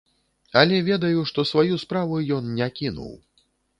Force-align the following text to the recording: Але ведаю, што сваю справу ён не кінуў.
Але 0.61 0.77
ведаю, 0.87 1.21
што 1.31 1.45
сваю 1.51 1.77
справу 1.85 2.23
ён 2.39 2.51
не 2.61 2.67
кінуў. 2.81 3.13